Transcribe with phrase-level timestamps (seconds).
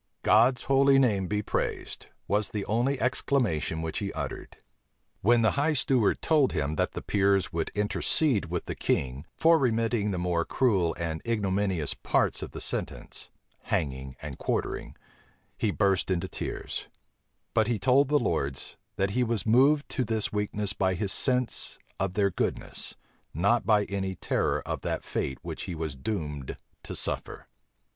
[0.23, 4.57] "God's holy name be praised," was the only exclamation which he uttered.
[5.21, 9.59] When the high steward told him, that the peers would intercede with the king for
[9.59, 13.29] remitting the more cruel and ignominious parts of the sentence,
[13.65, 14.95] hanging and quartering,
[15.55, 16.87] he burst into tears;
[17.53, 21.77] but he told the lords, that he was moved to this weakness by his sense
[21.99, 22.95] of their goodness,
[23.35, 27.45] not by any terror of that fate which he was doomed to suffer.